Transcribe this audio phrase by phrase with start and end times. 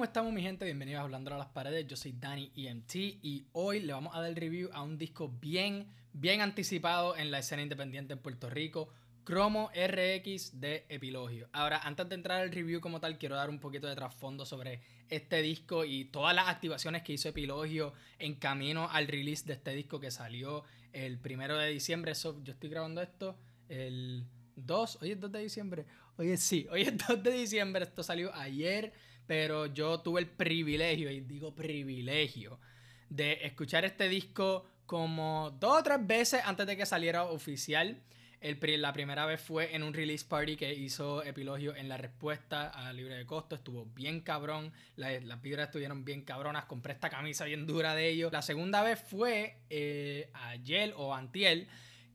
[0.00, 0.64] ¿Cómo estamos mi gente?
[0.64, 4.22] Bienvenidos a Hablando a las Paredes, yo soy Dani EMT y hoy le vamos a
[4.22, 8.88] dar review a un disco bien, bien anticipado en la escena independiente en Puerto Rico,
[9.24, 11.50] Cromo RX de Epilogio.
[11.52, 14.80] Ahora, antes de entrar al review como tal, quiero dar un poquito de trasfondo sobre
[15.10, 19.74] este disco y todas las activaciones que hizo Epilogio en camino al release de este
[19.74, 22.12] disco que salió el primero de diciembre.
[22.12, 23.36] Eso, yo estoy grabando esto
[23.68, 24.24] el
[24.56, 25.84] 2, hoy es 2 de diciembre.
[26.16, 28.94] Hoy es sí, hoy es 2 de diciembre, esto salió ayer
[29.30, 32.58] pero yo tuve el privilegio, y digo privilegio,
[33.08, 38.02] de escuchar este disco como dos o tres veces antes de que saliera oficial.
[38.40, 42.70] El, la primera vez fue en un release party que hizo Epilogio en la respuesta
[42.70, 43.54] a Libre de Costo.
[43.54, 44.72] Estuvo bien cabrón.
[44.96, 46.64] las vibras estuvieron bien cabronas.
[46.64, 48.32] Compré esta camisa bien dura de ellos.
[48.32, 51.68] La segunda vez fue eh, ayer o antiel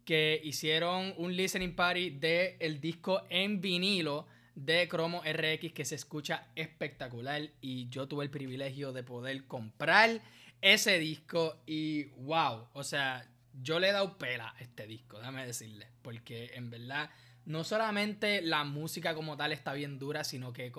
[0.04, 5.96] que hicieron un listening party del el disco en vinilo de Cromo RX que se
[5.96, 10.22] escucha espectacular y yo tuve el privilegio de poder comprar
[10.62, 13.30] ese disco y wow, o sea,
[13.62, 17.10] yo le he dado pela a este disco, déjame decirle, porque en verdad
[17.46, 20.72] no solamente la música como tal está bien dura, sino que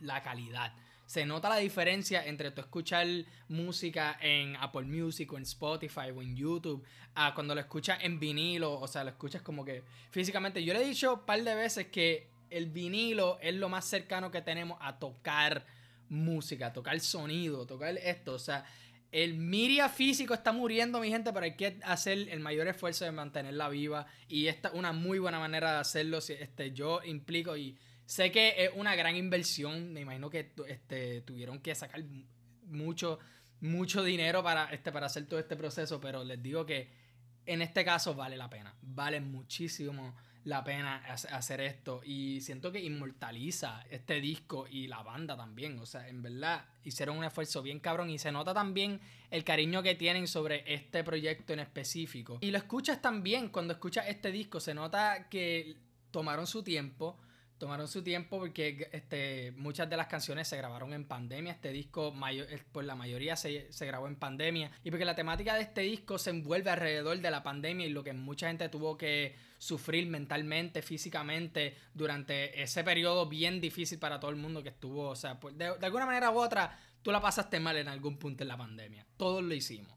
[0.00, 0.74] la calidad.
[1.06, 3.06] Se nota la diferencia entre tú escuchar
[3.48, 8.20] música en Apple Music o en Spotify o en YouTube a cuando lo escuchas en
[8.20, 10.62] vinilo, o sea, lo escuchas como que físicamente.
[10.62, 14.30] Yo le he dicho un par de veces que el vinilo es lo más cercano
[14.30, 15.66] que tenemos a tocar
[16.08, 18.34] música, a tocar sonido, tocar esto.
[18.34, 18.64] O sea,
[19.12, 23.12] el media físico está muriendo, mi gente, pero hay que hacer el mayor esfuerzo de
[23.12, 24.06] mantenerla viva.
[24.28, 26.18] Y esta es una muy buena manera de hacerlo.
[26.18, 27.76] Este, yo implico y
[28.06, 29.92] sé que es una gran inversión.
[29.92, 32.02] Me imagino que este, tuvieron que sacar
[32.66, 33.18] mucho,
[33.60, 36.88] mucho dinero para, este, para hacer todo este proceso, pero les digo que
[37.46, 38.74] en este caso vale la pena.
[38.82, 40.14] Vale muchísimo
[40.44, 42.00] la pena hacer esto.
[42.04, 45.78] Y siento que inmortaliza este disco y la banda también.
[45.78, 49.00] O sea, en verdad hicieron un esfuerzo bien cabrón y se nota también
[49.30, 52.38] el cariño que tienen sobre este proyecto en específico.
[52.40, 55.76] Y lo escuchas también cuando escuchas este disco, se nota que
[56.10, 57.18] tomaron su tiempo
[57.60, 61.52] tomaron su tiempo porque este, muchas de las canciones se grabaron en pandemia.
[61.52, 64.72] Este disco, mayor, pues la mayoría se, se, grabó en pandemia.
[64.82, 68.02] Y porque la temática de este disco se envuelve alrededor de la pandemia y lo
[68.02, 74.30] que mucha gente tuvo que sufrir mentalmente, físicamente, durante ese periodo bien difícil para todo
[74.30, 75.10] el mundo que estuvo.
[75.10, 78.16] O sea, pues, de, de alguna manera u otra, tú la pasaste mal en algún
[78.16, 79.06] punto en la pandemia.
[79.16, 79.94] Todos lo hicimos.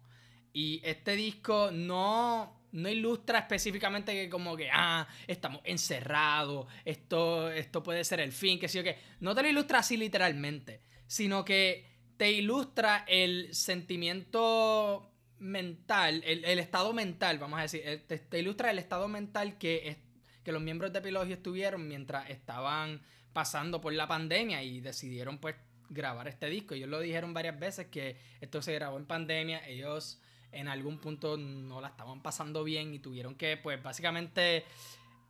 [0.52, 7.82] Y este disco no no ilustra específicamente que como que, ah, estamos encerrados, esto, esto
[7.82, 8.98] puede ser el fin, que sí o que.
[9.20, 11.86] No te lo ilustra así literalmente, sino que
[12.18, 19.08] te ilustra el sentimiento mental, el, estado mental, vamos a decir, te, ilustra el estado
[19.08, 19.98] mental que,
[20.44, 23.02] que los miembros de Epilogio estuvieron mientras estaban
[23.34, 25.56] pasando por la pandemia y decidieron pues
[25.90, 26.74] grabar este disco.
[26.74, 30.22] Ellos lo dijeron varias veces que esto se grabó en pandemia, ellos
[30.54, 34.66] en algún punto no la estaban pasando bien y tuvieron que, pues, básicamente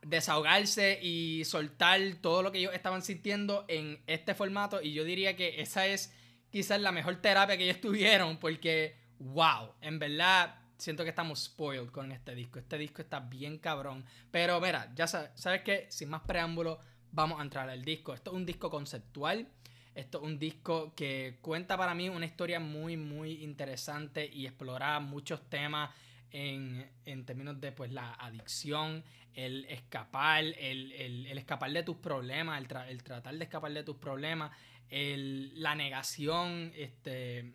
[0.02, 4.82] desahogarse y soltar todo lo que ellos estaban sintiendo en este formato.
[4.82, 6.12] Y yo diría que esa es
[6.50, 11.90] quizás la mejor terapia que ellos tuvieron, porque, wow, en verdad siento que estamos spoiled
[11.90, 12.58] con este disco.
[12.58, 14.04] Este disco está bien cabrón.
[14.30, 15.86] Pero mira, ya sabes, ¿sabes qué?
[15.88, 16.78] Sin más preámbulo,
[17.10, 18.14] vamos a entrar al disco.
[18.14, 19.48] Esto es un disco conceptual.
[19.94, 24.98] Esto es un disco que cuenta para mí una historia muy, muy interesante y explora
[24.98, 25.90] muchos temas
[26.32, 29.04] en, términos de pues la adicción,
[29.34, 34.50] el escapar, el, escapar de tus problemas, el, tratar de escapar de tus problemas,
[34.90, 37.54] la negación, este,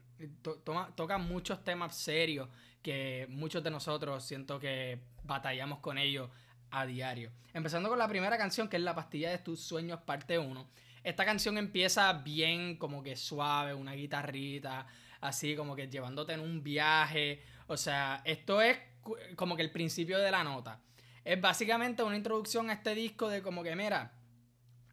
[0.95, 2.47] toca muchos temas serios
[2.81, 6.29] que muchos de nosotros siento que batallamos con ellos
[6.71, 7.31] a diario.
[7.53, 10.69] Empezando con la primera canción que es La pastilla de tus sueños parte 1
[11.03, 14.85] esta canción empieza bien como que suave, una guitarrita,
[15.21, 17.43] así como que llevándote en un viaje.
[17.67, 18.77] O sea, esto es
[19.35, 20.81] como que el principio de la nota.
[21.23, 24.13] Es básicamente una introducción a este disco de como que, mira,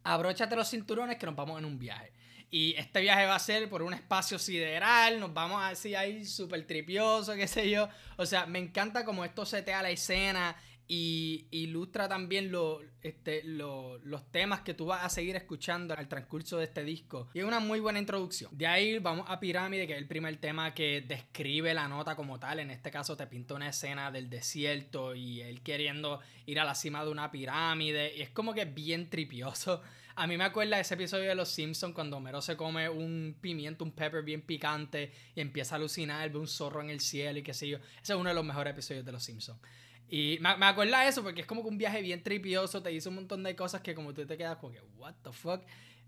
[0.02, 2.12] abróchate los cinturones que nos vamos en un viaje.
[2.50, 6.24] Y este viaje va a ser por un espacio sideral, nos vamos a decir ahí
[6.24, 7.88] súper tripioso, qué sé yo.
[8.16, 10.56] O sea, me encanta como esto setea la escena
[10.88, 12.52] y ilustra también
[13.02, 17.28] este, los temas que tú vas a seguir escuchando al transcurso de este disco.
[17.34, 18.56] Y es una muy buena introducción.
[18.56, 22.38] De ahí vamos a Pirámide, que es el primer tema que describe la nota como
[22.38, 22.60] tal.
[22.60, 26.74] En este caso te pinta una escena del desierto y él queriendo ir a la
[26.74, 28.14] cima de una pirámide.
[28.16, 29.82] Y es como que bien tripioso.
[30.18, 33.84] A mí me acuerda ese episodio de Los Simpsons cuando Homero se come un pimiento,
[33.84, 37.42] un pepper bien picante y empieza a alucinar, ve un zorro en el cielo y
[37.42, 37.76] qué sé yo.
[38.02, 39.60] Ese es uno de los mejores episodios de Los Simpsons.
[40.08, 43.08] Y me, me acuerda eso porque es como que un viaje bien tripioso, te dice
[43.08, 45.62] un montón de cosas que como tú te quedas como que, what the fuck.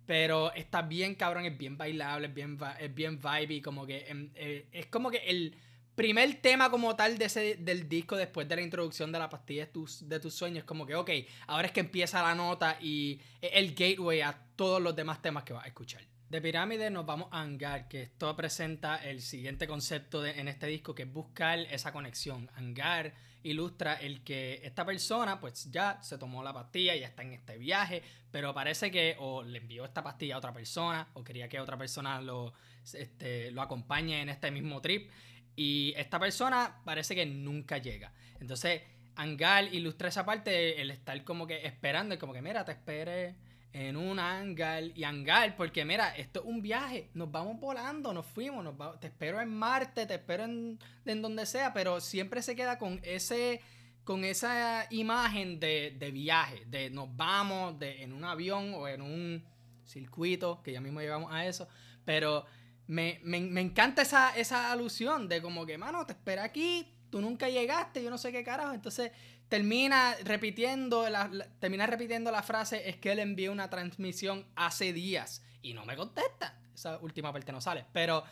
[0.07, 4.31] Pero está bien cabrón, es bien bailable, es bien, es bien vibey, como que em,
[4.35, 5.55] eh, es como que el
[5.95, 9.67] primer tema como tal de ese, del disco después de la introducción de la pastilla
[9.67, 11.11] de tus, de tus sueños, como que, ok,
[11.49, 15.53] ahora es que empieza la nota y el gateway a todos los demás temas que
[15.53, 16.03] vas a escuchar.
[16.29, 20.95] De pirámide nos vamos a Angar, que esto presenta el siguiente concepto en este disco,
[20.95, 22.51] que es buscar esa conexión.
[22.55, 27.33] Angar ilustra el que esta persona pues ya se tomó la pastilla, ya está en
[27.33, 31.49] este viaje, pero parece que o le envió esta pastilla a otra persona, o quería
[31.49, 32.53] que otra persona lo,
[32.93, 35.11] este, lo acompañe en este mismo trip,
[35.57, 38.13] y esta persona parece que nunca llega.
[38.39, 38.83] Entonces,
[39.17, 43.97] Angar ilustra esa parte, el estar como que esperando, como que mira, te espere en
[43.97, 48.65] un hangar y hangar, porque mira, esto es un viaje, nos vamos volando, nos fuimos,
[48.65, 53.01] nos te espero en Marte, te espero en, donde sea, pero siempre se queda con
[53.03, 53.61] ese
[54.05, 59.45] con esa imagen de, viaje, de nos vamos de, en un avión o en un
[59.85, 61.69] circuito, que ya mismo llegamos a eso,
[62.07, 62.47] pero
[62.87, 63.21] me,
[63.61, 68.09] encanta esa, esa alusión de como que, mano, te espera aquí, tú nunca llegaste, yo
[68.09, 69.13] no sé qué carajo, entonces
[69.49, 75.43] termina repitiendo la, termina repitiendo la frase es que él envió una transmisión hace días
[75.63, 76.59] y no me contesta.
[76.75, 78.23] Esa última parte no sale, pero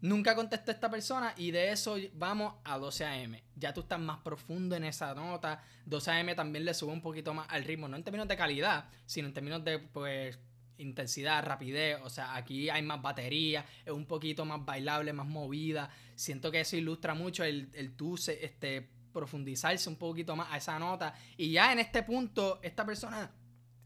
[0.00, 3.36] nunca contestó esta persona y de eso vamos a 12 AM.
[3.56, 5.62] Ya tú estás más profundo en esa nota.
[5.86, 8.88] 12 AM también le sube un poquito más al ritmo, no en términos de calidad,
[9.06, 10.38] sino en términos de pues
[10.78, 15.90] intensidad, rapidez, o sea, aquí hay más batería, es un poquito más bailable, más movida.
[16.14, 17.92] Siento que eso ilustra mucho el, el
[18.40, 21.14] este, profundizarse un poquito más a esa nota.
[21.36, 23.30] Y ya en este punto, esta persona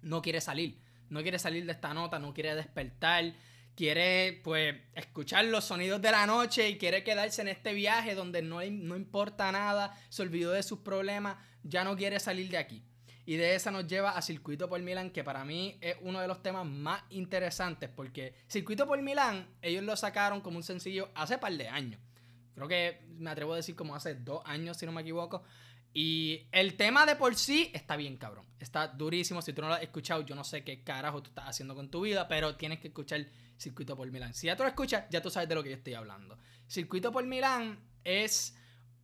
[0.03, 0.81] no quiere salir.
[1.09, 3.35] No quiere salir de esta nota, no quiere despertar.
[3.75, 8.41] Quiere, pues, escuchar los sonidos de la noche y quiere quedarse en este viaje donde
[8.41, 12.85] no, no importa nada, se olvidó de sus problemas, ya no quiere salir de aquí.
[13.27, 16.29] Y de esa nos lleva a Circuito por Milán, que para mí es uno de
[16.29, 21.39] los temas más interesantes, porque Circuito por Milán, ellos lo sacaron como un sencillo hace
[21.39, 22.01] par de años.
[22.55, 25.43] Creo que me atrevo a decir como hace dos años, si no me equivoco.
[25.93, 28.45] Y el tema de por sí está bien cabrón.
[28.59, 29.41] Está durísimo.
[29.41, 31.89] Si tú no lo has escuchado, yo no sé qué carajo tú estás haciendo con
[31.89, 34.35] tu vida, pero tienes que escuchar Circuito por Milán.
[34.35, 36.37] Si ya tú lo escuchas, ya tú sabes de lo que yo estoy hablando.
[36.67, 38.57] Circuito por Milán es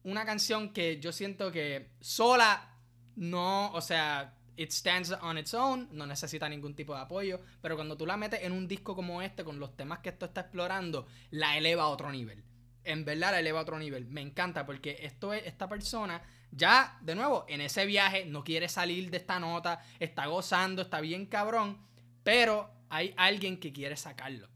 [0.03, 2.76] una canción que yo siento que sola
[3.14, 7.76] no, o sea, it stands on its own, no necesita ningún tipo de apoyo, pero
[7.76, 10.41] cuando tú la metes en un disco como este, con los temas que esto está
[10.43, 12.43] explorando, la eleva a otro nivel
[12.85, 14.06] en verdad la eleva a otro nivel.
[14.06, 16.23] Me encanta porque esto es, esta persona
[16.53, 21.00] ya, de nuevo, en ese viaje no quiere salir de esta nota, está gozando, está
[21.00, 21.79] bien cabrón,
[22.25, 24.49] pero hay alguien que quiere sacarlo.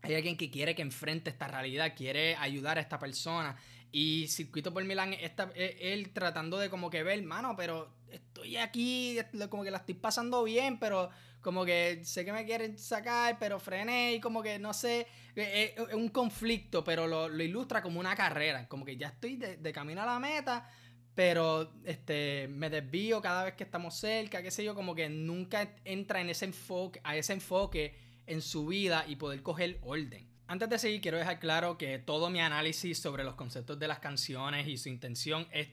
[0.00, 3.56] Hay alguien que quiere que enfrente esta realidad, quiere ayudar a esta persona.
[3.96, 9.16] Y Circuito por Milán, está, él tratando de como que ver, mano, pero estoy aquí,
[9.48, 11.10] como que la estoy pasando bien, pero
[11.40, 15.06] como que sé que me quieren sacar, pero frené y como que no sé,
[15.36, 20.02] es, un conflicto, pero lo, ilustra como una carrera, como que ya estoy de, camino
[20.02, 20.68] a la meta,
[21.14, 25.72] pero este me desvío cada vez que estamos cerca, qué sé yo, como que nunca
[25.84, 27.94] entra en ese enfoque, a ese enfoque
[28.26, 30.33] en su vida y poder coger orden.
[30.46, 33.98] Antes de seguir, quiero dejar claro que todo mi análisis sobre los conceptos de las
[33.98, 35.68] canciones y su intención es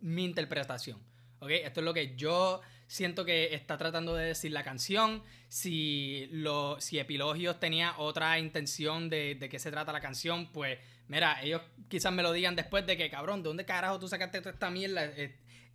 [0.00, 0.98] mi interpretación.
[1.38, 1.50] ¿Ok?
[1.50, 5.22] Esto es lo que yo siento que está tratando de decir la canción.
[5.48, 10.78] Si, lo, si Epilogios tenía otra intención de, de qué se trata la canción, pues
[11.08, 14.40] mira, ellos quizás me lo digan después de que, cabrón, ¿de dónde carajo tú sacaste
[14.40, 15.10] toda esta mierda?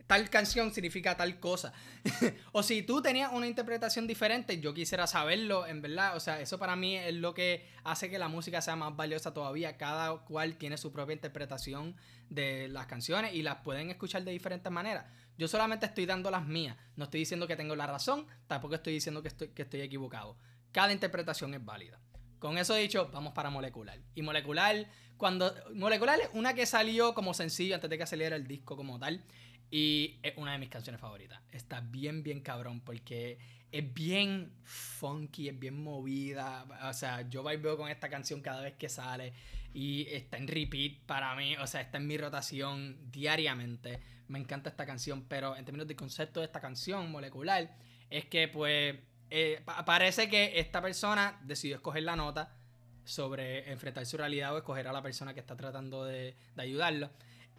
[0.08, 1.74] Tal canción significa tal cosa.
[2.52, 6.16] o si tú tenías una interpretación diferente, yo quisiera saberlo, en verdad.
[6.16, 9.34] O sea, eso para mí es lo que hace que la música sea más valiosa
[9.34, 9.78] todavía.
[9.78, 11.96] Cada cual tiene su propia interpretación
[12.30, 15.06] de las canciones y las pueden escuchar de diferentes maneras.
[15.38, 16.78] Yo solamente estoy dando las mías.
[16.96, 20.38] No estoy diciendo que tengo la razón, tampoco estoy diciendo que estoy, que estoy equivocado.
[20.72, 22.00] Cada interpretación es válida.
[22.40, 24.00] Con eso dicho, vamos para molecular.
[24.14, 25.54] Y molecular, cuando.
[25.74, 29.24] Molecular es una que salió como sencillo antes de que saliera el disco como tal.
[29.72, 31.39] Y es una de mis canciones favoritas.
[31.51, 33.38] Está bien, bien cabrón porque
[33.72, 36.65] es bien funky, es bien movida.
[36.89, 39.34] O sea, yo veo con esta canción cada vez que sale
[39.74, 41.57] y está en repeat para mí.
[41.57, 44.01] O sea, está en mi rotación diariamente.
[44.29, 47.75] Me encanta esta canción, pero en términos de concepto de esta canción molecular,
[48.10, 48.95] es que pues
[49.29, 52.55] eh, parece que esta persona decidió escoger la nota
[53.03, 57.10] sobre enfrentar su realidad o escoger a la persona que está tratando de, de ayudarlo.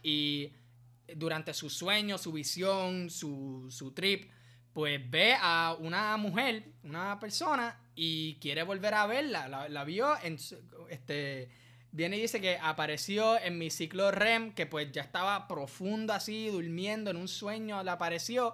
[0.02, 0.52] Y
[1.14, 4.30] durante su sueño, su visión, su, su trip,
[4.72, 9.68] pues ve a una mujer, una persona, y quiere volver a verla.
[9.68, 10.38] La, vio en
[10.90, 11.50] este
[11.92, 16.48] viene y dice que apareció en mi ciclo REM, que pues ya estaba profundo así,
[16.48, 18.52] durmiendo en un sueño, le apareció,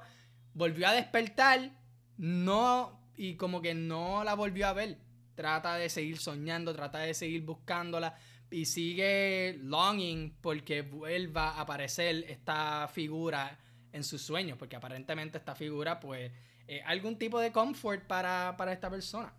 [0.54, 1.72] volvió a despertar,
[2.16, 4.98] no y como que no la volvió a ver.
[5.34, 8.14] Trata de seguir soñando, trata de seguir buscándola
[8.52, 13.58] y sigue longing porque vuelva a aparecer esta figura
[13.92, 16.30] en sus sueños, porque aparentemente esta figura pues
[16.66, 19.32] es algún tipo de comfort para, para esta persona.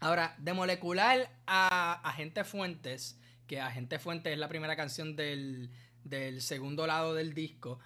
[0.00, 5.70] Ahora, de molecular a Agente Fuentes, que Agente Fuentes es la primera canción del,
[6.04, 7.80] del segundo lado del disco,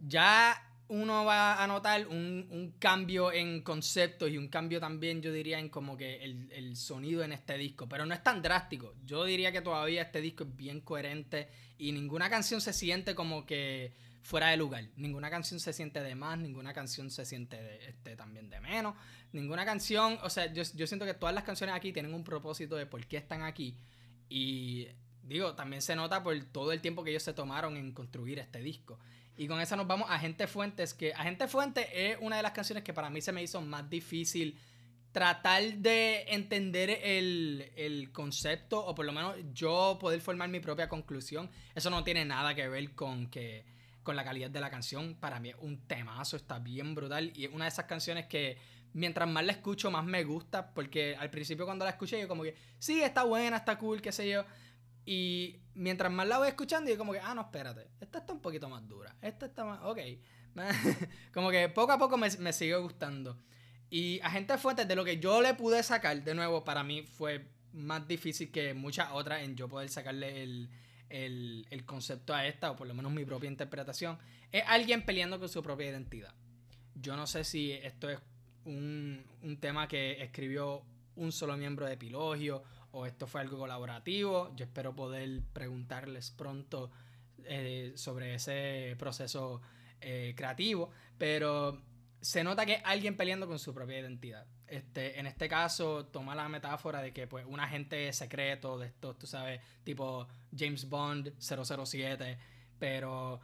[0.00, 5.58] ya uno va a notar un, cambio en conceptos y un cambio también, yo diría,
[5.58, 7.88] en como que el, sonido en este disco.
[7.88, 8.94] Pero no es tan drástico.
[9.04, 13.44] Yo diría que todavía este disco es bien coherente y ninguna canción se siente como
[13.44, 13.92] que
[14.22, 14.84] fuera de lugar.
[14.96, 18.94] Ninguna canción se siente de más, ninguna canción se siente este, también de menos.
[19.32, 22.76] Ninguna canción, o sea, yo, yo siento que todas las canciones aquí tienen un propósito
[22.76, 23.76] de por qué están aquí.
[24.30, 24.88] Y
[25.28, 28.60] digo, también se nota por todo el tiempo que ellos se tomaron en construir este
[28.60, 28.98] disco.
[29.36, 32.52] Y con esa nos vamos a Agente Fuentes, que Agente Fuentes es una de las
[32.52, 34.58] canciones que para mí se me hizo más difícil
[35.12, 40.88] tratar de entender el, el, concepto, o por lo menos yo poder formar mi propia
[40.88, 41.50] conclusión.
[41.74, 43.64] Eso no tiene nada que ver con que
[44.08, 45.16] con la calidad de la canción.
[45.16, 47.30] Para mí es un temazo, está bien brutal.
[47.34, 48.56] Y es una de esas canciones que
[48.94, 50.72] mientras más la escucho, más me gusta.
[50.72, 54.10] Porque al principio cuando la escuché, yo como que, sí, está buena, está cool, qué
[54.10, 54.46] sé yo.
[55.10, 58.42] Y mientras más la voy escuchando, yo como que, ah, no, espérate, esta está un
[58.42, 59.16] poquito más dura.
[59.22, 59.98] Esta está más, ok.
[61.32, 63.38] como que poco a poco me, me sigue gustando.
[63.88, 67.48] Y Agente Fuentes, de lo que yo le pude sacar, de nuevo, para mí fue
[67.72, 70.68] más difícil que muchas otras en yo poder sacarle el,
[71.08, 74.18] el, el, concepto a esta, o por lo menos mi propia interpretación,
[74.52, 76.34] es alguien peleando con su propia identidad.
[76.94, 78.18] Yo no sé si esto es
[78.66, 80.82] un, un tema que escribió
[81.16, 82.62] un solo miembro de Epilogio
[83.06, 84.54] esto fue algo colaborativo.
[84.56, 86.90] Yo espero poder preguntarles pronto
[87.44, 89.60] eh, sobre ese proceso
[90.00, 91.80] eh, creativo, pero
[92.20, 94.46] se nota que alguien peleando con su propia identidad.
[94.66, 99.18] Este, en este caso, toma la metáfora de que pues, un agente secreto de estos,
[99.18, 100.26] tú sabes, tipo
[100.56, 102.38] James Bond 007,
[102.78, 103.40] pero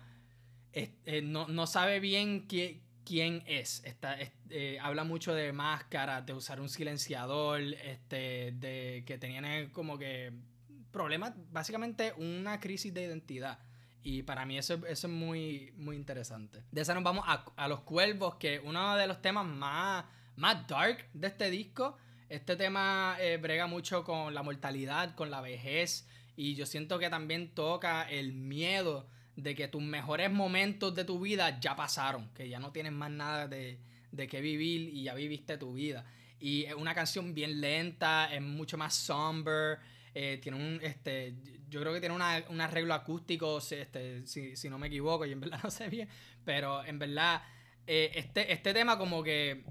[0.73, 3.83] eh, no, no, sabe bien qué, quién es.
[3.85, 4.17] Está,
[4.51, 10.33] eh, habla mucho de máscaras, de usar un silenciador, este, de que tenían como que
[10.91, 13.59] problemas, básicamente una crisis de identidad.
[14.03, 16.63] Y para mí eso, es muy, muy interesante.
[16.71, 20.05] De eso nos vamos a, Los Cuervos, que uno de los temas más,
[20.37, 21.97] más dark de este disco.
[22.29, 26.07] Este tema eh, brega mucho con la mortalidad, con la vejez.
[26.37, 31.21] Y yo siento que también toca el miedo de que tus mejores momentos de tu
[31.21, 33.79] vida ya pasaron, que ya no tienes más nada de,
[34.13, 36.05] de qué vivir y ya viviste tu vida.
[36.39, 39.79] Y es una canción bien lenta, es mucho más somber,
[40.15, 41.35] eh, tiene un, este,
[41.69, 45.33] yo creo que tiene una, un arreglo acústico, este, si, si, no me equivoco, y
[45.33, 46.09] en verdad no sé bien,
[46.45, 47.43] pero en verdad,
[47.87, 49.65] eh, este, este tema como que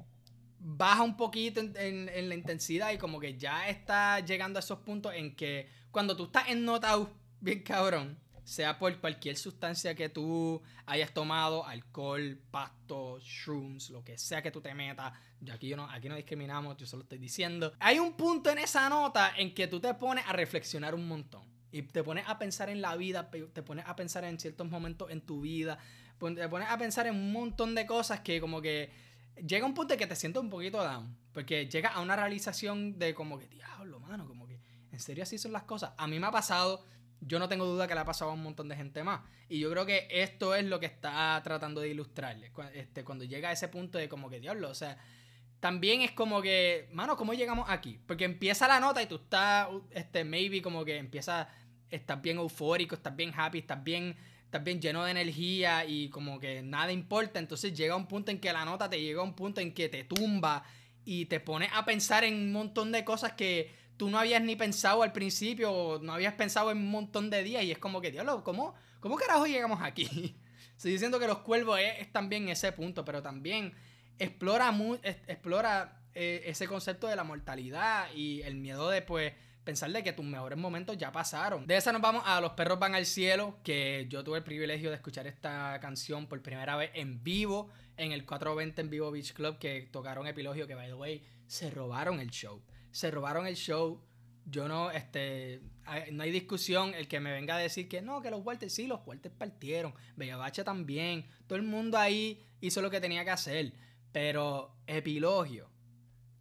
[0.60, 4.62] baja un poquito en, en, en, la intensidad y como que ya está llegando a
[4.62, 6.98] esos puntos en que cuando tú estás en nota
[7.40, 14.18] bien cabrón, sea por cualquier sustancia que tú hayas tomado, alcohol, pasto, shrooms, lo que
[14.18, 15.14] sea que tú te metas.
[15.40, 17.74] Yo aquí, no, aquí no discriminamos, yo solo estoy diciendo.
[17.80, 21.44] Hay un punto en esa nota en que tú te pones a reflexionar un montón.
[21.72, 25.10] Y te pones a pensar en la vida, te pones a pensar en ciertos momentos
[25.10, 25.80] en tu vida,
[26.20, 28.92] te pones a pensar en un montón de cosas que como que
[29.36, 31.18] llega un punto en que te sientes un poquito down.
[31.32, 34.60] Porque llega a una realización de como que, diablo, mano, como que,
[34.92, 35.94] ¿en serio así son las cosas?
[35.98, 36.86] A mí me ha pasado
[37.26, 39.22] yo no tengo duda que le ha pasado a un montón de gente más.
[39.50, 42.52] Y yo creo que esto es lo que está tratando de ilustrarle.
[42.74, 44.98] Este, cuando llega a ese punto de como que, diablo, o sea,
[45.60, 48.00] también es como que, mano, ¿cómo llegamos aquí?
[48.06, 51.48] Porque empieza la nota y tú estás, este, maybe como que empieza,
[51.90, 56.62] estás bien eufórico, estás bien happy, estás bien, estás lleno de energía y como que
[56.62, 57.40] nada importa.
[57.40, 59.88] Entonces llega un punto en que la nota te llega a un punto en que
[59.90, 60.64] te tumba
[61.06, 64.56] y te pone a pensar en un montón de cosas que tú no habías ni
[64.56, 68.12] pensado al principio, no habías pensado en un montón de días, y es como que,
[68.12, 70.36] diablo, ¿cómo, cómo carajo llegamos aquí?
[70.78, 73.74] Estoy diciendo que los cuervos es, también ese punto, pero también
[74.18, 79.34] explora, muy, explora eh, ese concepto de la mortalidad y el miedo de, pues,
[79.64, 81.66] pensar de que tus mejores momentos ya pasaron.
[81.66, 84.90] De esa nos vamos a Los perros van al cielo, que yo tuve el privilegio
[84.90, 89.34] de escuchar esta canción por primera vez en vivo en el 420 en Vivo Beach
[89.34, 92.62] Club, que tocaron Epilogio, que by the way, se robaron el show
[92.94, 94.00] se robaron el show.
[94.46, 95.62] Yo no, este,
[96.12, 96.94] no hay discusión.
[96.94, 99.94] El que me venga a decir que no, que los Walters, sí, los Walters partieron.
[100.16, 101.26] Bacha también.
[101.48, 103.74] Todo el mundo ahí hizo lo que tenía que hacer.
[104.12, 105.70] Pero Epilogio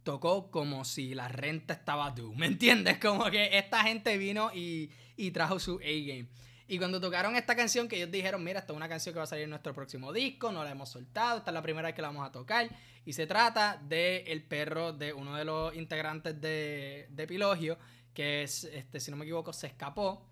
[0.03, 2.35] tocó como si la renta estaba due.
[2.35, 2.97] ¿Me entiendes?
[3.01, 6.27] Como que esta gente vino y, y trajo su A-game.
[6.67, 9.23] Y cuando tocaron esta canción, que ellos dijeron, mira, esta es una canción que va
[9.23, 11.95] a salir en nuestro próximo disco, no la hemos soltado, esta es la primera vez
[11.95, 12.69] que la vamos a tocar.
[13.05, 17.77] Y se trata de el perro de uno de los integrantes de, de Pilogio,
[18.13, 20.25] que es, este, si no me equivoco, se escapó.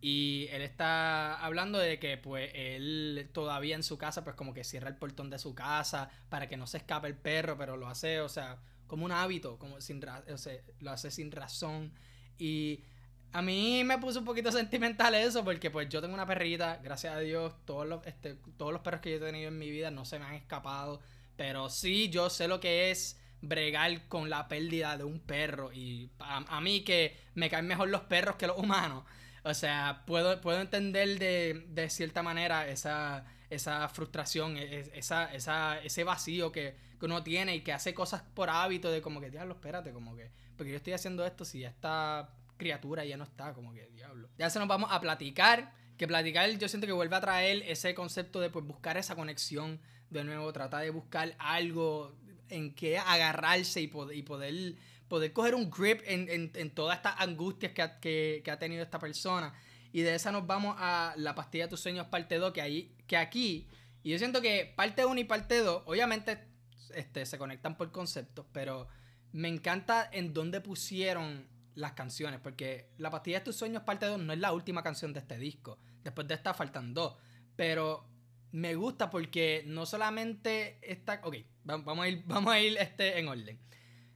[0.00, 4.62] Y él está hablando de que pues él todavía en su casa pues como que
[4.62, 7.88] cierra el portón de su casa para que no se escape el perro, pero lo
[7.88, 11.92] hace, o sea, como un hábito, como sin o sea, lo hace sin razón.
[12.38, 12.84] Y
[13.32, 17.14] a mí me puso un poquito sentimental eso porque pues yo tengo una perrita, gracias
[17.14, 19.90] a Dios, todos los, este, todos los perros que yo he tenido en mi vida
[19.90, 21.00] no se me han escapado,
[21.36, 26.10] pero sí yo sé lo que es bregar con la pérdida de un perro y
[26.18, 29.04] a, mí que me caen mejor los perros que los humanos.
[29.44, 35.32] O sea, puedo, puedo entender de, de cierta manera esa, esa frustración, e, e, esa,
[35.32, 39.20] esa, ese vacío que, que, uno tiene y que hace cosas por hábito de como
[39.20, 43.24] que, diablo, espérate, como que, porque yo estoy haciendo esto si esta criatura ya no
[43.24, 44.28] está, como que, diablo.
[44.38, 47.94] Ya se nos vamos a platicar, que platicar yo siento que vuelve a traer ese
[47.94, 52.14] concepto de pues buscar esa conexión de nuevo, tratar de buscar algo
[52.48, 54.74] en que agarrarse y poder, y poder,
[55.08, 58.58] poder coger un grip en, en, en todas estas angustias que ha, que, que ha,
[58.58, 59.52] tenido esta persona.
[59.92, 62.94] Y de esa nos vamos a la pastilla de tus sueños parte 2, que, ahí,
[63.06, 63.66] que aquí,
[64.02, 66.38] y yo siento que parte 1 y parte 2, obviamente
[66.94, 68.86] este, se conectan por conceptos, pero
[69.32, 74.18] me encanta en dónde pusieron las canciones, porque La pastilla de tus sueños parte 2
[74.18, 77.16] no es la última canción de este disco, después de esta faltan dos,
[77.54, 78.08] pero
[78.52, 81.20] me gusta porque no solamente está.
[81.22, 83.60] Ok, vamos a ir, vamos a ir este, en orden.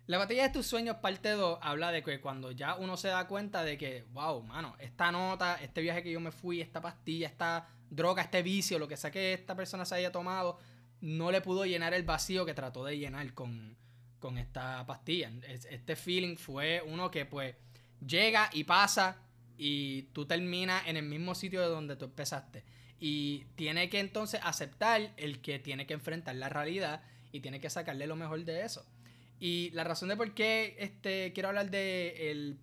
[0.07, 3.29] La batalla de tus sueños, parte 2, habla de que cuando ya uno se da
[3.29, 7.29] cuenta de que, wow, mano, esta nota, este viaje que yo me fui, esta pastilla,
[7.29, 10.59] esta droga, este vicio, lo que sea que esta persona se haya tomado,
[11.01, 13.77] no le pudo llenar el vacío que trató de llenar con,
[14.21, 15.33] con esta pastilla.
[15.49, 17.57] Este feeling fue uno que, pues,
[18.07, 19.17] llega y pasa
[19.59, 22.65] y tú terminas en el mismo sitio de donde tú empezaste.
[23.01, 27.03] Y tiene que entonces aceptar el que tiene que enfrentar la realidad
[27.33, 28.87] y tiene que sacarle lo mejor de eso.
[29.39, 32.59] Y la razón de por qué este, quiero hablar de el,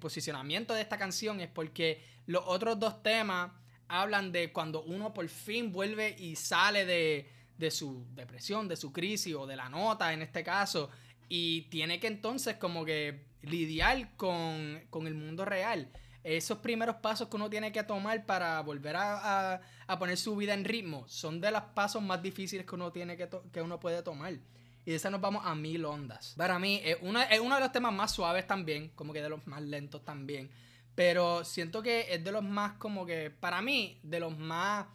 [0.00, 3.52] posicionamiento de esta canción es porque los otros dos temas
[3.86, 8.92] hablan de cuando uno por fin vuelve y sale de, de su depresión, de su
[8.92, 10.90] crisis o de la nota en este caso,
[11.28, 15.90] y tiene que entonces como que lidiar con, con el mundo real
[16.26, 19.60] esos primeros pasos que uno tiene que tomar para volver a,
[19.96, 23.28] poner su vida en ritmo son de los pasos más difíciles que uno tiene que,
[23.52, 24.32] que uno puede tomar.
[24.32, 26.34] Y de esa nos vamos a mil ondas.
[26.36, 26.96] Para mí es,
[27.30, 30.50] es uno de los temas más suaves también, como que de los más lentos también.
[30.96, 34.86] Pero siento que es de los más como que, para mí, de los más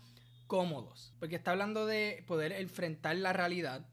[0.51, 1.13] cómodos.
[1.17, 3.87] Porque está hablando de poder enfrentar la realidad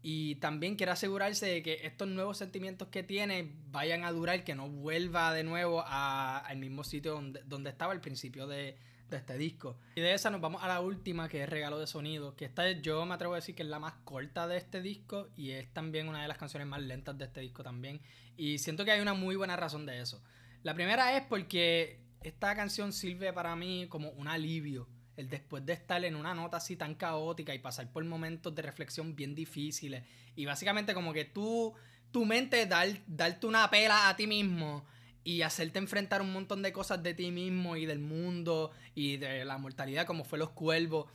[0.00, 4.54] y también quiere asegurarse de que estos nuevos sentimientos que tiene vayan a durar, que
[4.54, 8.78] no vuelva de nuevo al mismo sitio donde, estaba al principio de,
[9.10, 9.78] de, este disco.
[9.96, 12.70] Y de esa nos vamos a la última, que es Regalo de Sonido, que esta
[12.70, 15.70] yo me atrevo a decir que es la más corta de este disco y es
[15.74, 18.00] también una de las canciones más lentas de este disco también.
[18.34, 20.22] Y siento que hay una muy buena razón de eso.
[20.62, 24.88] La primera es porque esta canción sirve para mí como un alivio
[25.18, 28.62] el después de estar en una nota así tan caótica y pasar por momentos de
[28.62, 30.04] reflexión bien difíciles.
[30.36, 31.74] Y básicamente como que tú,
[32.12, 34.84] tu mente dar, darte una pela a ti mismo
[35.24, 39.44] y hacerte enfrentar un montón de cosas de ti mismo y del mundo y de
[39.44, 41.10] la mortalidad como fue los cuervos.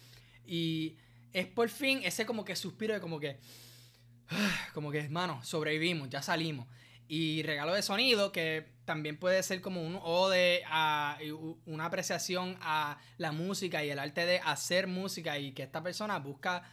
[0.45, 0.97] Y
[1.31, 3.39] es por fin ese como que suspiro de como que
[4.73, 6.67] como que hermano sobrevivimos ya salimos
[7.15, 11.19] y regalo de sonido, que también puede ser como un ode a
[11.67, 16.17] una apreciación a la música y el arte de hacer música y que esta persona
[16.17, 16.63] busca,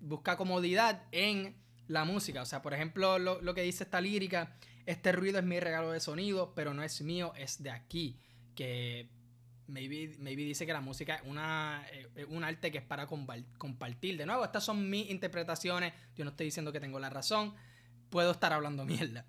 [0.00, 1.54] busca comodidad en
[1.86, 2.42] la música.
[2.42, 6.00] O sea, por ejemplo, lo, que dice esta lírica, este ruido es mi regalo de
[6.00, 8.18] sonido, pero no es mío, es de aquí.
[8.56, 9.08] Que
[9.68, 11.86] maybe, maybe dice que la música es una,
[12.30, 14.16] un arte que es para compartir.
[14.16, 15.92] De nuevo, estas son mis interpretaciones.
[16.16, 17.54] Yo no estoy diciendo que tengo la razón
[18.10, 19.26] puedo estar hablando mierda.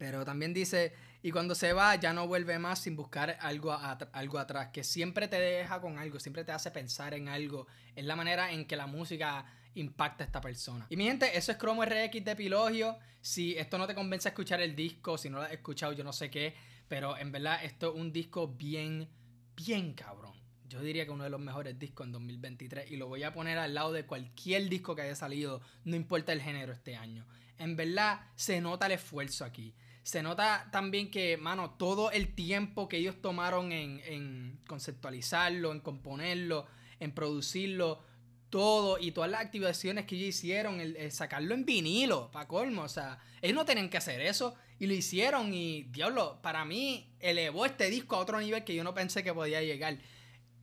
[0.00, 3.78] Pero también dice, y cuando se va ya no vuelve más sin buscar algo,
[4.12, 7.66] algo atrás, que siempre te deja con algo, siempre te hace pensar en algo.
[7.94, 10.86] Es la manera en que la música impacta a esta persona.
[10.88, 12.96] Y mi gente, eso es Chrome RX de Epilogio.
[13.20, 16.02] Si esto no te convence a escuchar el disco, si no lo has escuchado, yo
[16.02, 16.54] no sé qué,
[16.88, 19.06] pero en verdad esto es un disco bien,
[19.54, 20.32] bien cabrón.
[20.66, 23.58] Yo diría que uno de los mejores discos en 2023 y lo voy a poner
[23.58, 27.26] al lado de cualquier disco que haya salido, no importa el género este año
[27.60, 29.74] en verdad se nota el esfuerzo aquí.
[30.10, 36.66] Se nota también que, mano, todo el tiempo que ellos tomaron en, conceptualizarlo, en componerlo,
[36.98, 38.02] en producirlo,
[38.48, 42.88] todo y todas las activaciones que ellos hicieron, el, sacarlo en vinilo, para colmo, o
[42.88, 47.64] sea, ellos no tenían que hacer eso y lo hicieron y, diablo, para mí elevó
[47.64, 49.96] este disco a otro nivel que yo no pensé que podía llegar.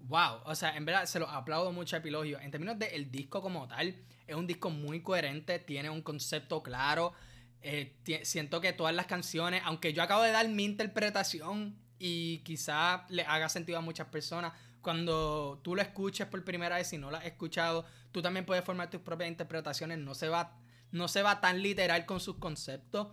[0.01, 2.37] Wow, o sea, en verdad se lo aplaudo mucho a Epilogio.
[2.41, 3.95] En términos del el disco como tal,
[4.27, 7.13] es un disco muy coherente, tiene un concepto claro.
[7.61, 13.05] Eh, siento que todas las canciones, aunque yo acabo de dar mi interpretación y quizá
[13.09, 17.11] le haga sentido a muchas personas, cuando tú lo escuches por primera vez, si no
[17.11, 19.97] lo has escuchado, tú también puedes formar tus propias interpretaciones.
[19.97, 20.57] No se va,
[20.91, 23.07] no se va tan literal con sus conceptos.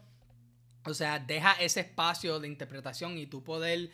[0.84, 3.90] O sea, deja ese espacio de interpretación y tú poder,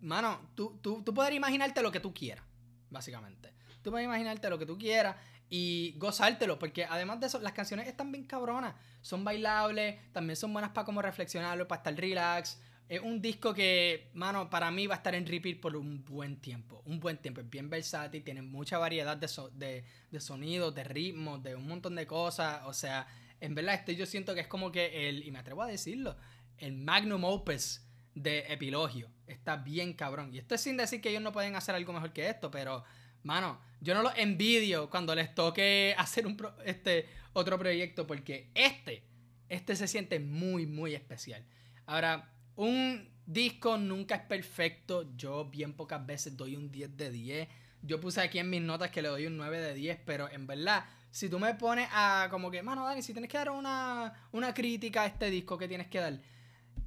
[0.00, 2.44] mano, tú, tú, tú poder imaginarte lo que tú quieras,
[2.88, 3.52] básicamente.
[3.82, 5.16] Tú puedes imaginarte lo que tú quieras
[5.50, 10.52] y gozártelo, porque además de eso, las canciones están bien cabronas, son bailables, también son
[10.52, 12.60] buenas para como reflexionarlo, para estar relax.
[12.88, 16.40] Es un disco que, mano, para mí va a estar en repeat por un buen
[16.40, 16.82] tiempo.
[16.86, 17.40] Un buen tiempo.
[17.40, 21.96] Es bien versátil, tiene mucha variedad de, de, de sonidos, de ritmos, de un montón
[21.96, 22.62] de cosas.
[22.66, 23.06] O sea,
[23.40, 26.16] en verdad, este yo siento que es como que el, y me atrevo a decirlo,
[26.58, 27.82] el magnum opus
[28.14, 29.08] de Epilogio.
[29.26, 30.32] Está bien cabrón.
[30.34, 32.84] Y esto es sin decir que ellos no pueden hacer algo mejor que esto, pero,
[33.22, 39.02] mano, yo no los envidio cuando les toque hacer un este, otro proyecto, porque este,
[39.48, 41.44] este se siente muy, muy especial.
[41.86, 45.16] Ahora, un disco nunca es perfecto.
[45.16, 47.48] Yo bien pocas veces doy un 10 de 10.
[47.82, 50.46] Yo puse aquí en mis notas que le doy un 9 de 10, pero en
[50.46, 54.28] verdad, si tú me pones a como que, mano, Dani, si tienes que dar una,
[54.32, 56.20] una crítica a este disco que tienes que dar,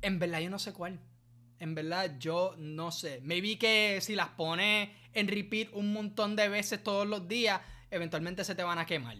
[0.01, 0.99] en verdad yo no sé cuál.
[1.59, 3.21] En verdad yo no sé.
[3.21, 7.61] Me vi que si las pones en repeat un montón de veces todos los días,
[7.89, 9.17] eventualmente se te van a quemar.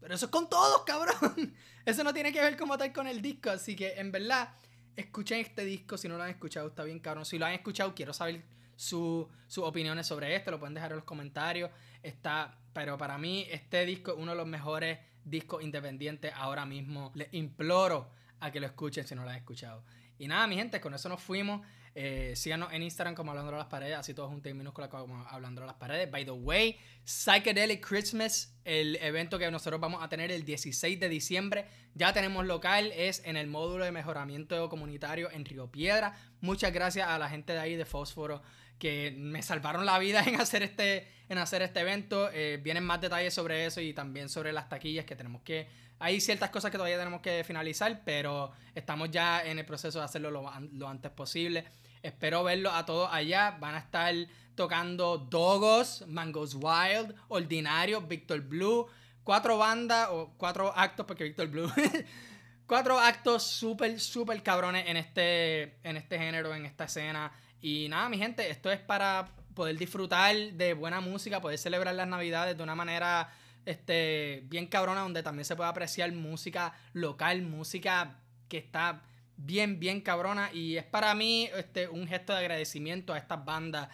[0.00, 1.54] Pero eso es con todos, cabrón.
[1.84, 3.50] Eso no tiene que ver como tal con el disco.
[3.50, 4.52] Así que en verdad
[4.96, 7.24] escuchen este disco si no lo han escuchado, está bien cabrón.
[7.24, 8.44] Si lo han escuchado, quiero saber
[8.76, 11.70] sus opiniones sobre esto, lo pueden dejar en los comentarios.
[12.02, 17.12] Está, pero para mí este disco es uno de los mejores discos independientes ahora mismo.
[17.14, 19.84] Les imploro a que lo escuchen si no lo han escuchado.
[20.18, 21.66] Y nada, mi gente, con eso nos fuimos.
[21.98, 25.26] Eh, síganos en Instagram como Hablando a las Paredes, así todos juntos en minúscula como
[25.28, 26.10] Hablando a las Paredes.
[26.10, 31.08] By the way, Psychedelic Christmas, el evento que nosotros vamos a tener el 16 de
[31.08, 31.66] diciembre.
[31.94, 36.14] Ya tenemos local, es en el módulo de mejoramiento comunitario en Río Piedra.
[36.42, 38.42] Muchas gracias a la gente de ahí de Fósforo
[38.78, 42.30] que me salvaron la vida en hacer este, en hacer este evento.
[42.32, 46.20] Eh, vienen más detalles sobre eso y también sobre las taquillas que tenemos que hay
[46.20, 50.30] ciertas cosas que todavía tenemos que finalizar, pero estamos ya en el proceso de hacerlo
[50.30, 51.64] lo, antes posible.
[52.02, 53.56] Espero verlo a todos allá.
[53.58, 54.14] Van a estar
[54.54, 58.86] tocando Dogos, Mangos Wild, Ordinario, Victor Blue.
[59.24, 61.72] Cuatro bandas o cuatro actos, porque Victor Blue.
[62.66, 67.32] cuatro actos súper, súper cabrones en este, en este género, en esta escena.
[67.60, 72.06] Y nada, mi gente, esto es para poder disfrutar de buena música, poder celebrar las
[72.06, 73.32] navidades de una manera
[73.64, 79.02] este, bien cabrona, donde también se puede apreciar música local, música que está
[79.36, 80.52] bien, bien cabrona.
[80.52, 83.88] Y es para mí este, un gesto de agradecimiento a estas bandas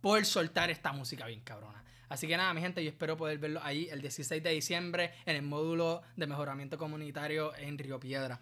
[0.00, 1.82] por soltar esta música bien cabrona.
[2.08, 5.36] Así que nada, mi gente, yo espero poder verlo ahí el 16 de diciembre en
[5.36, 8.38] el módulo de mejoramiento comunitario en Río Piedra.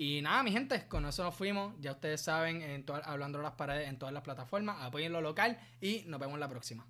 [0.00, 1.74] Y nada, mi gente, con eso nos fuimos.
[1.80, 4.76] Ya ustedes saben, en hablando de las paredes en todas las plataformas.
[4.80, 6.86] Apoyen lo local y nos vemos la próxima.